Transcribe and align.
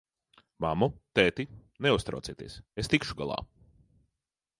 Mammu, 0.63 0.85
tēti, 1.19 1.45
neuztraucieties, 1.87 2.57
es 2.85 2.91
tikšu 2.95 3.19
galā! 3.21 3.39